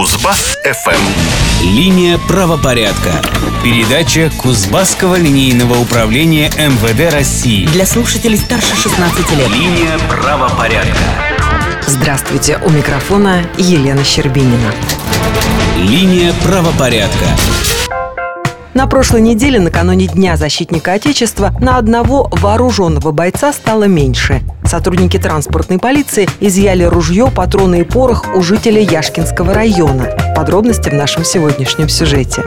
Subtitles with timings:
[0.00, 0.98] Кузбасс-ФМ.
[1.62, 3.20] Линия правопорядка.
[3.62, 7.66] Передача Кузбасского линейного управления МВД России.
[7.66, 9.50] Для слушателей старше 16 лет.
[9.50, 10.96] Линия правопорядка.
[11.86, 14.72] Здравствуйте, у микрофона Елена Щербинина.
[15.76, 17.26] Линия правопорядка.
[18.72, 24.42] На прошлой неделе, накануне Дня защитника Отечества, на одного вооруженного бойца стало меньше.
[24.64, 30.10] Сотрудники транспортной полиции изъяли ружье, патроны и порох у жителя Яшкинского района.
[30.36, 32.44] Подробности в нашем сегодняшнем сюжете.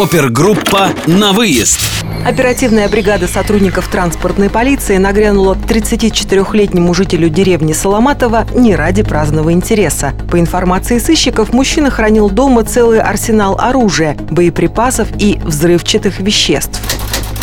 [0.00, 1.86] Опергруппа «На выезд».
[2.24, 10.14] Оперативная бригада сотрудников транспортной полиции нагрянула к 34-летнему жителю деревни Соломатова не ради праздного интереса.
[10.30, 16.80] По информации сыщиков, мужчина хранил дома целый арсенал оружия, боеприпасов и взрывчатых веществ.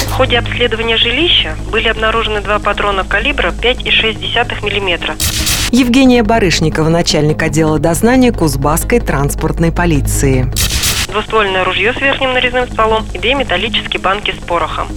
[0.08, 5.16] В ходе обследования жилища были обнаружены два патрона калибра 5,6 мм.
[5.70, 10.52] Евгения Барышникова, начальник отдела дознания Кузбасской транспортной полиции.
[11.10, 14.88] Двуствольное ружье с верхним нарезным стволом и две металлические банки с порохом.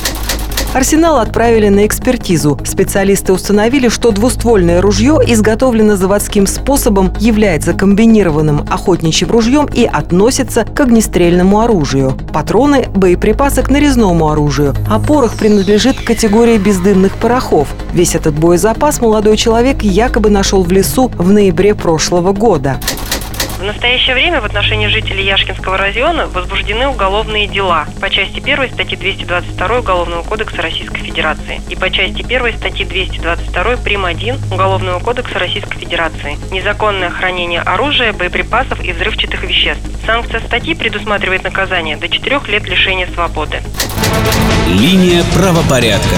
[0.72, 2.56] Арсенал отправили на экспертизу.
[2.64, 10.78] Специалисты установили, что двуствольное ружье изготовлено заводским способом, является комбинированным охотничьим ружьем и относится к
[10.78, 12.16] огнестрельному оружию.
[12.32, 17.66] Патроны– боеприпасы к нарезному оружию, а порох принадлежит к категории бездымных порохов.
[17.92, 22.78] Весь этот боезапас молодой человек якобы нашел в лесу в ноябре прошлого года.
[23.60, 28.96] В настоящее время в отношении жителей Яшкинского района возбуждены уголовные дела по части 1 статьи
[28.96, 34.06] 222 Уголовного кодекса Российской Федерации и по части 1 статьи 222 прим.
[34.06, 39.82] 1 Уголовного кодекса Российской Федерации незаконное хранение оружия, боеприпасов и взрывчатых веществ.
[40.06, 43.60] Санкция статьи предусматривает наказание до 4 лет лишения свободы.
[44.68, 46.16] Линия правопорядка.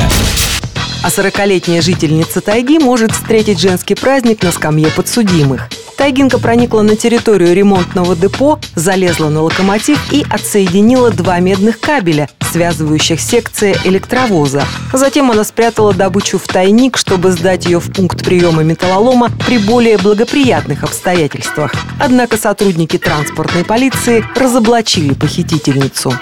[1.03, 5.69] А 40-летняя жительница тайги может встретить женский праздник на скамье подсудимых.
[6.03, 13.21] Тайгинка проникла на территорию ремонтного депо, залезла на локомотив и отсоединила два медных кабеля, связывающих
[13.21, 14.65] секции электровоза.
[14.93, 19.97] Затем она спрятала добычу в тайник, чтобы сдать ее в пункт приема металлолома при более
[19.97, 21.73] благоприятных обстоятельствах.
[22.01, 26.13] Однако сотрудники транспортной полиции разоблачили похитительницу.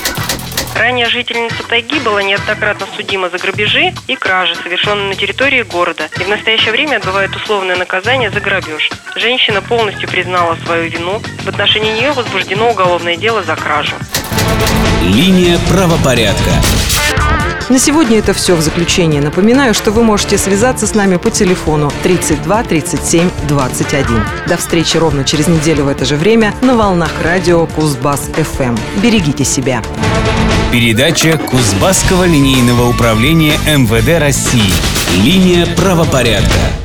[0.74, 6.22] Ранее жительница тайги была неоднократно судима за грабежи и кражи, совершенные на территории города, и
[6.22, 8.90] в настоящее время отбывает условное наказание за грабеж.
[9.16, 11.20] Женщина полностью признала свою вину.
[11.44, 13.94] В отношении нее возбуждено уголовное дело за кражу.
[15.02, 16.50] Линия правопорядка.
[17.70, 19.22] На сегодня это все в заключение.
[19.22, 24.24] Напоминаю, что вы можете связаться с нами по телефону 32 37 21.
[24.48, 28.76] До встречи ровно через неделю в это же время на волнах радио Кузбасс ФМ.
[29.00, 29.84] Берегите себя.
[30.72, 34.72] Передача Кузбасского линейного управления МВД России.
[35.22, 36.79] Линия правопорядка.